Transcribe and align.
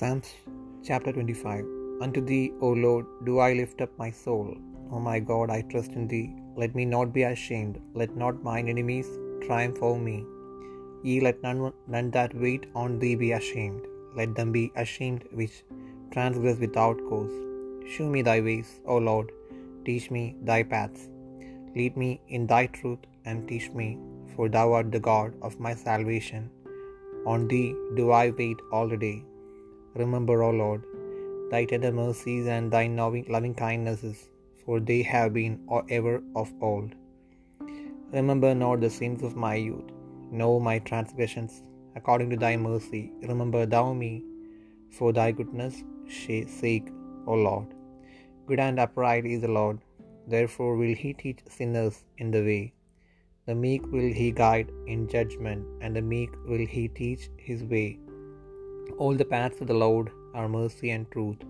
Psalms 0.00 0.28
chapter 0.86 1.12
25 1.14 1.64
Unto 2.04 2.20
thee, 2.28 2.52
O 2.66 2.68
Lord, 2.84 3.06
do 3.26 3.32
I 3.46 3.52
lift 3.58 3.82
up 3.84 3.90
my 4.02 4.10
soul. 4.10 4.46
O 4.92 5.00
my 5.08 5.16
God, 5.30 5.50
I 5.56 5.60
trust 5.72 5.96
in 5.98 6.04
thee. 6.12 6.28
Let 6.60 6.74
me 6.78 6.84
not 6.92 7.12
be 7.16 7.24
ashamed. 7.30 7.74
Let 8.00 8.12
not 8.22 8.42
mine 8.46 8.70
enemies 8.74 9.08
triumph 9.44 9.80
over 9.88 10.00
me. 10.08 10.16
Ye 11.06 11.16
let 11.26 11.42
none, 11.46 11.60
none 11.94 12.08
that 12.16 12.34
wait 12.44 12.64
on 12.82 12.98
thee 13.02 13.14
be 13.24 13.30
ashamed. 13.40 13.82
Let 14.18 14.34
them 14.38 14.52
be 14.58 14.64
ashamed 14.84 15.24
which 15.40 15.56
transgress 16.14 16.58
without 16.66 17.02
cause. 17.10 17.36
Shew 17.92 18.08
me 18.14 18.22
thy 18.30 18.38
ways, 18.48 18.70
O 18.86 18.96
Lord. 19.10 19.30
Teach 19.88 20.06
me 20.16 20.24
thy 20.50 20.60
paths. 20.74 21.02
Lead 21.76 21.96
me 22.04 22.12
in 22.28 22.46
thy 22.54 22.64
truth 22.78 23.04
and 23.26 23.48
teach 23.50 23.68
me, 23.80 23.90
for 24.34 24.48
thou 24.56 24.68
art 24.78 24.90
the 24.96 25.06
God 25.10 25.34
of 25.48 25.60
my 25.66 25.74
salvation. 25.88 26.44
On 27.32 27.42
thee 27.52 27.68
do 27.98 28.06
I 28.22 28.28
wait 28.40 28.62
all 28.72 28.88
the 28.94 29.02
day. 29.08 29.18
Remember, 29.94 30.42
O 30.42 30.50
Lord, 30.50 30.84
thy 31.50 31.64
tender 31.64 31.92
mercies 31.92 32.46
and 32.46 32.70
thy 32.70 32.86
loving 32.86 33.54
kindnesses, 33.54 34.28
for 34.64 34.78
they 34.78 35.02
have 35.02 35.34
been 35.34 35.60
ever 35.88 36.22
of 36.36 36.52
old. 36.60 36.94
Remember 38.12 38.54
not 38.54 38.80
the 38.80 38.90
sins 38.90 39.22
of 39.22 39.36
my 39.36 39.54
youth, 39.54 39.90
nor 40.30 40.60
my 40.60 40.78
transgressions. 40.78 41.62
According 41.96 42.30
to 42.30 42.36
thy 42.36 42.56
mercy, 42.56 43.12
remember 43.30 43.66
thou 43.66 43.92
me, 43.92 44.22
for 44.96 45.12
thy 45.12 45.32
goodness' 45.32 45.82
sake, 46.60 46.88
O 47.26 47.34
Lord. 47.34 47.68
Good 48.46 48.60
and 48.60 48.78
upright 48.78 49.26
is 49.26 49.40
the 49.40 49.48
Lord, 49.48 49.80
therefore 50.26 50.76
will 50.76 50.94
he 50.94 51.12
teach 51.12 51.40
sinners 51.48 52.04
in 52.18 52.30
the 52.30 52.42
way. 52.50 52.74
The 53.46 53.54
meek 53.54 53.82
will 53.94 54.12
he 54.20 54.30
guide 54.30 54.70
in 54.86 55.08
judgment, 55.08 55.66
and 55.80 55.96
the 55.96 56.02
meek 56.14 56.30
will 56.48 56.64
he 56.76 56.86
teach 56.88 57.28
his 57.36 57.64
way. 57.64 57.98
All 58.98 59.14
the 59.14 59.24
paths 59.24 59.60
of 59.60 59.68
the 59.68 59.80
Lord 59.84 60.10
are 60.34 60.48
mercy 60.48 60.90
and 60.90 61.10
truth 61.10 61.40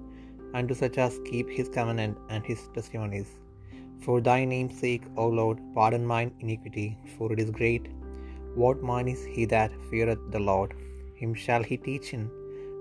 unto 0.55 0.75
such 0.75 0.99
as 0.99 1.21
keep 1.31 1.49
his 1.49 1.69
covenant 1.69 2.19
and 2.29 2.45
his 2.45 2.61
testimonies. 2.75 3.31
For 4.05 4.21
thy 4.21 4.45
name's 4.45 4.79
sake, 4.79 5.05
O 5.17 5.27
Lord, 5.27 5.59
pardon 5.75 6.07
mine 6.07 6.33
iniquity, 6.41 6.89
for 7.17 7.33
it 7.33 7.41
is 7.45 7.51
great. 7.51 7.87
What 8.55 8.83
man 8.83 9.09
is 9.15 9.25
he 9.35 9.45
that 9.55 9.73
feareth 9.91 10.23
the 10.35 10.45
Lord? 10.51 10.73
Him 11.21 11.35
shall 11.45 11.63
he 11.63 11.77
teach 11.77 12.09
in 12.17 12.25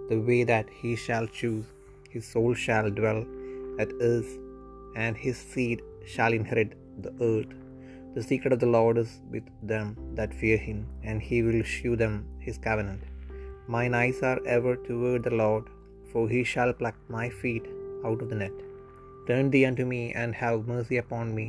the 0.10 0.20
way 0.30 0.44
that 0.52 0.68
he 0.82 0.96
shall 0.96 1.28
choose. 1.28 1.66
His 2.14 2.26
soul 2.34 2.54
shall 2.66 2.90
dwell 3.00 3.22
at 3.84 3.92
earth, 4.12 4.32
and 4.96 5.16
his 5.26 5.38
seed 5.52 5.82
shall 6.14 6.34
inherit 6.40 6.72
the 7.06 7.14
earth. 7.32 7.52
The 8.16 8.24
secret 8.24 8.54
of 8.56 8.62
the 8.64 8.74
Lord 8.78 8.98
is 8.98 9.12
with 9.34 9.48
them 9.72 9.88
that 10.18 10.34
fear 10.42 10.58
him, 10.58 10.80
and 11.04 11.22
he 11.22 11.44
will 11.44 11.64
shew 11.76 11.96
them 12.04 12.16
his 12.48 12.58
covenant. 12.58 13.04
Mine 13.74 13.96
eyes 14.00 14.20
are 14.30 14.40
ever 14.56 14.72
toward 14.86 15.22
the 15.26 15.36
Lord, 15.42 15.66
for 16.12 16.24
he 16.34 16.42
shall 16.52 16.72
pluck 16.80 16.98
my 17.16 17.26
feet 17.42 17.66
out 18.08 18.22
of 18.24 18.30
the 18.32 18.40
net. 18.44 18.56
Turn 19.28 19.46
thee 19.54 19.66
unto 19.70 19.86
me, 19.94 20.04
and 20.22 20.40
have 20.44 20.70
mercy 20.74 20.98
upon 21.02 21.28
me, 21.40 21.48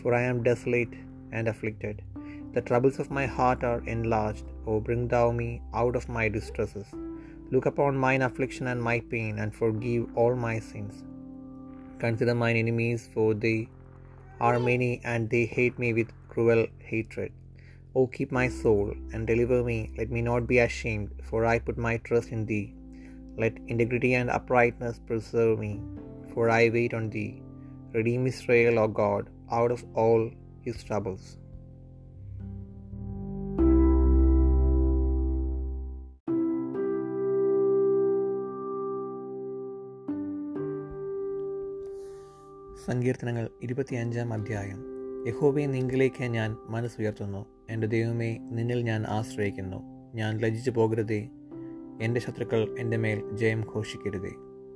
for 0.00 0.10
I 0.20 0.22
am 0.30 0.46
desolate 0.48 0.94
and 1.36 1.48
afflicted. 1.52 1.96
The 2.54 2.64
troubles 2.68 2.98
of 3.02 3.10
my 3.18 3.26
heart 3.36 3.62
are 3.70 3.82
enlarged. 3.94 4.46
O 4.70 4.76
bring 4.86 5.02
thou 5.12 5.26
me 5.40 5.50
out 5.82 5.96
of 6.00 6.08
my 6.16 6.26
distresses. 6.36 6.88
Look 7.52 7.66
upon 7.72 8.02
mine 8.06 8.24
affliction 8.28 8.66
and 8.72 8.82
my 8.90 8.96
pain, 9.14 9.34
and 9.42 9.60
forgive 9.60 10.06
all 10.22 10.34
my 10.48 10.56
sins. 10.70 10.96
Consider 12.04 12.36
mine 12.44 12.58
enemies, 12.64 13.04
for 13.14 13.28
they 13.44 13.58
are 14.48 14.58
many, 14.70 14.92
and 15.12 15.28
they 15.34 15.44
hate 15.58 15.78
me 15.84 15.90
with 15.98 16.16
cruel 16.32 16.62
hatred. 16.92 17.32
O 17.97 18.07
keep 18.07 18.31
my 18.31 18.47
soul, 18.49 18.93
and 19.13 19.25
deliver 19.25 19.63
me. 19.63 19.91
Let 19.97 20.09
me 20.09 20.21
not 20.21 20.47
be 20.47 20.59
ashamed, 20.59 21.09
for 21.29 21.45
I 21.45 21.59
put 21.59 21.77
my 21.77 21.97
trust 21.97 22.31
in 22.31 22.45
thee. 22.45 22.73
Let 23.37 23.53
integrity 23.67 24.13
and 24.13 24.29
uprightness 24.29 24.99
preserve 24.99 25.59
me, 25.59 25.81
for 26.33 26.49
I 26.49 26.69
wait 26.69 26.93
on 26.93 27.09
thee. 27.09 27.41
Redeem 27.93 28.27
Israel, 28.27 28.77
O 28.79 28.87
God, 28.87 29.29
out 29.51 29.71
of 29.71 29.83
all 29.95 30.29
his 30.61 30.83
troubles. 30.83 31.37
സങ്കീർത്തനങ്ങൾ 42.87 43.45
ഇരുപത്തിയഞ്ചാം 43.61 44.31
അധ്യായം 44.31 44.88
യഹോബയെ 45.26 45.66
നിങ്കിലേക്ക് 45.66 46.24
ഞാൻ 46.24 46.56
മനസ്സുയർത്തുന്നു. 46.66 47.46
എന്റെ 47.70 47.86
ദൈവമേ 47.86 48.38
നിന്നിൽ 48.50 48.82
ഞാൻ 48.82 49.04
ആശ്രയിക്കുന്നു. 49.08 49.76
ഞാൻ 50.14 50.38
ലജിച്ചു 50.38 50.70
പോകരുതേ. 50.70 51.28
എന്റെ 52.02 52.20
ശത്രുക്കൾ 52.20 52.76
എന്റെ 52.78 52.96
മേൽ 52.96 53.36
ജയം 53.36 53.64
ഘോഷിക്കരുതേ. 53.74 54.30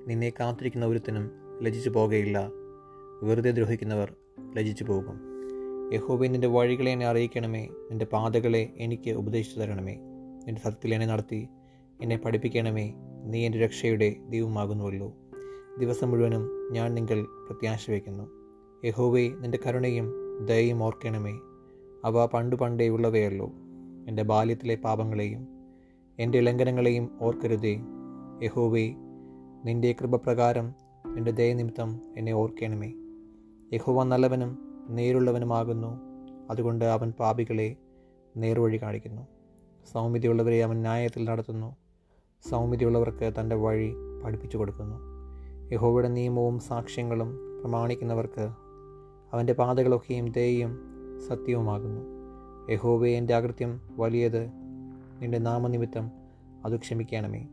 നിന്നെ 0.07 0.33
കാത്തിരിക്കുന്ന 0.41 0.87
ഒരുത്തനും 0.87 1.31
ലജിച്ചു 1.63 1.91
പോകുകയില്ല 1.91 2.51
വെറുതെ 3.23 3.51
ദ്രോഹിക്കുന്നവർ 3.51 4.15
ലജിച്ചു 4.57 4.85
പോകും. 4.85 5.21
യഹോബെ 5.95 6.27
നിന്റെ 6.27 6.49
വഴികളെ 6.49 6.93
എന്നെ 6.93 7.07
അറിയിക്കണമേ. 7.07 7.69
നിന്റെ 7.91 8.05
പാതകളെ 8.05 8.73
എനിക്ക് 8.77 9.11
ഉപദേശിച്ചു 9.11 9.61
തരണമേ. 9.61 9.95
നിന്റെ 10.47 10.61
സത്യത്തിൽ 10.61 10.95
എന്നെ 10.95 11.07
നടത്തി 11.07 11.49
എന്നെ 12.03 12.17
പഠിപ്പിക്കണമേ. 12.17 12.95
നീ 13.25 13.47
എന്റെ 13.47 13.59
രക്ഷയുടെ 13.59 14.17
ദൈവമാകുന്നുവല്ലോ. 14.29 15.15
ദിവസം 15.79 16.11
മുഴുവനും 16.11 16.69
ഞാൻ 16.73 16.95
നിങ്ങൾ 16.95 17.23
പ്രത്യാശ 17.23 17.91
വയ്ക്കുന്നു. 17.91 18.31
യഹോവേ 18.85 19.29
നിന്റെ 19.29 19.59
കരുണയും 19.67 20.24
ദയയും 20.41 20.83
ഓർക്കണമേ. 20.83 21.33
അവ 22.05 22.27
പണ്ടു 22.27 22.57
പണ്ടേ 22.57 22.89
ഉള്ളവയല്ലോ. 22.89 23.53
എന്റെ 24.09 24.23
ബാല്യത്തിലെ 24.23 24.75
പാപങ്ങളെയും 24.75 25.49
എന്റെ 26.19 26.41
ലംഘനങ്ങളെയും 26.41 27.19
ഓർക്കരുതേ. 27.21 27.81
യഹോവേ 28.43 28.95
നിന്റെ 29.65 29.95
കൃപപ്രകാരം 30.01 30.75
നിന്റെ 31.07 31.31
ദയനിമിത്തം 31.31 32.01
എന്നെ 32.17 32.33
ഓർക്കണമേ. 32.33 32.93
യഹോവ 33.73 34.05
നല്ലവനും 34.05 34.59
നേരുള്ളവനുമാകുന്നു. 34.89 36.01
അതുകൊണ്ട് 36.51 36.85
അവൻ 36.85 37.13
പാപികളെ 37.13 37.77
നേർവഴി 38.37 38.83
കാണിക്കുന്നു. 38.83 39.23
സൗമ്യതയുള്ളവരെ 39.93 40.65
അവൻ 40.65 40.81
ന്യായത്തിൽ 40.81 41.25
നടത്തുന്നു. 41.25 41.77
സൗമ്യതയുള്ളവർക്ക് 42.51 43.33
തന്റെ 43.41 43.57
വഴി 43.57 43.95
പഠിപ്പിച്ചു 44.25 44.59
കൊടുക്കുന്നു. 44.59 44.97
യഹോവയുടെ 45.73 46.09
നിയമവും 46.09 46.59
സാക്ഷ്യങ്ങളും 46.59 47.61
പ്രമാണിക്കുന്നവർക്ക് 47.61 48.64
അവന്റെ 49.35 49.53
പാതകളൊക്കെയും 49.53 50.33
ദയയും 50.33 50.79
സത്യവുമാകുന്നു. 51.29 52.01
യഹോബെ 52.73 53.09
എന്റെ 53.09 53.35
അകൃത്യം 53.35 53.81
വലിയത് 53.97 54.47
നിന്റെ 55.19 55.39
നാമനിമിത്തം 55.39 56.11
അത് 56.65 56.77
ക്ഷമിക്കണമേ. 56.77 57.49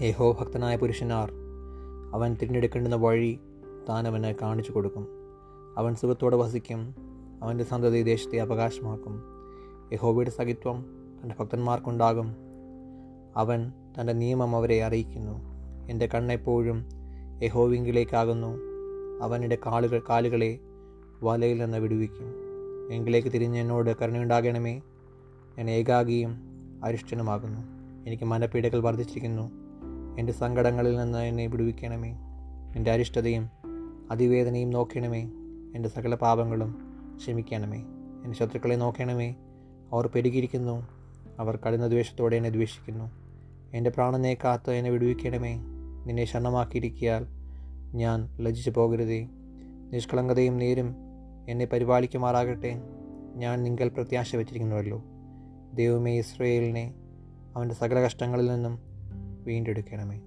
യഹോ 0.00 0.36
ഭക്തനായ 0.40 0.76
പുരുഷനാർ 0.76 1.32
അവൻ 2.14 2.36
തിരഞ്ഞെടുക്കേണ്ടുന്ന 2.42 2.96
വഴി 2.96 3.40
താൻ 3.88 4.08
അവന് 4.08 4.34
കാണിച്ചു 4.42 4.72
കൊടുക്കും. 4.72 5.06
അവൻ 5.76 5.94
സുഖത്തോടെ 5.94 6.36
വസിക്കും 6.36 6.94
അവന്റെ 7.42 7.64
സന്തതി 7.64 8.02
ദേശത്തെ 8.02 8.36
അവകാശമാക്കും. 8.36 9.22
യഹോബയുടെ 9.92 10.30
സഹിത്വം 10.30 10.86
തന്റെ 11.22 11.34
ഭക്തന്മാർക്കുണ്ടാകും. 11.40 12.36
അവൻ 13.36 13.72
തന്റെ 14.00 14.12
നിയമം 14.12 14.56
അവരെ 14.56 14.84
അറിയിക്കുന്നു. 14.84 15.38
എന്റെ 15.90 16.06
കണ്ണെപ്പോഴും 16.06 16.84
യഹോവിങ്കിലേക്കാകുന്നു 17.42 18.58
അവന്റെ 19.22 19.58
കാലുകൾ 19.66 20.02
കാലുകളെ 20.08 20.58
വലയിൽ 21.22 21.64
നിന്ന് 21.64 21.78
വിടുവിക്കും. 21.78 22.34
എങ്കിലേക്ക് 22.92 23.28
തിരിഞ്ഞ് 23.28 23.58
എന്നോട് 23.58 23.96
കരുണയുണ്ടാകണമേ. 24.02 24.80
ഞാൻ 25.58 25.70
ഏകാഗിയും 25.70 26.38
അരിഷ്ടനുമാകുന്നു. 26.84 27.60
എനിക്ക് 28.06 28.24
മനപ്പീഡകൾ 28.24 28.80
വർദ്ധിച്ചിരിക്കുന്നു. 28.80 29.50
എന്റെ 30.18 30.32
സങ്കടങ്ങളിൽ 30.32 30.96
നിന്ന് 30.96 31.18
എന്നെ 31.18 31.46
വിടുവിക്കണമേ. 31.46 32.16
എന്റെ 32.76 32.90
അരിഷ്ടതയും 32.90 33.50
അതിവേദനയും 34.10 34.70
നോക്കണമേ. 34.70 35.22
എന്റെ 35.74 35.88
സകല 35.88 36.14
പാപങ്ങളും 36.14 36.78
ക്ഷമിക്കണമേ. 37.16 37.78
എന്റെ 38.24 38.38
ശത്രുക്കളെ 38.38 38.74
നോക്കണമേ. 38.74 39.34
അവർ 39.92 40.06
പെരുകിയിരിക്കുന്നു. 40.06 40.86
അവർ 41.38 41.56
കഠിന 41.56 41.86
ദ്വേഷത്തോടെ 41.86 42.36
എന്നെ 42.36 42.50
ദ്വേഷിക്കുന്നു. 42.50 43.10
എന്റെ 43.74 43.90
പ്രാണനെ 43.90 44.36
കാത്ത് 44.44 44.70
എന്നെ 44.70 44.90
വിടുവിക്കണമേ. 44.90 45.56
നിന്നെ 46.06 46.24
ശരണമാക്കിയിരിക്കിയാൽ 46.24 47.26
ഞാൻ 47.94 48.36
ലജ്ജിച്ചു 48.40 48.70
പോകരുതേ. 48.70 49.28
നിഷ്കളങ്കതയും 49.92 50.58
നേരും 50.58 51.07
എന്നെ 51.48 51.64
പരിപാലിക്കുമാറാകട്ടെ. 51.64 52.80
ഞാൻ 53.34 53.62
നിങ്ങൾ 53.62 53.88
പ്രത്യാശ 53.88 54.36
വച്ചിരിക്കുന്നുവല്ലോ 54.36 55.02
ദൈവമേ 55.74 56.18
ഇസ്രയേലിനെ 56.18 56.94
അവന്റെ 57.56 57.74
സകല 57.74 58.00
കഷ്ടങ്ങളിൽ 58.00 58.48
നിന്നും 58.50 58.78
വീണ്ടെടുക്കണമേ. 59.44 60.20